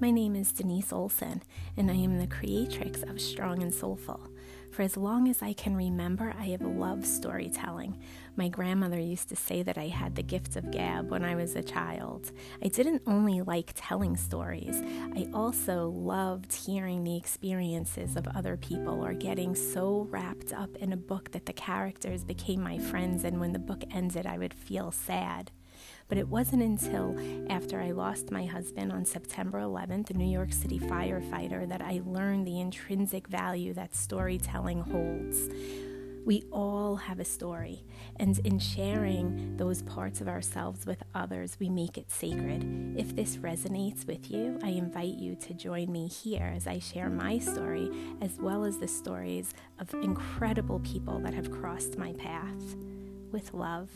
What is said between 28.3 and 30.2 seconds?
my husband on September 11th, a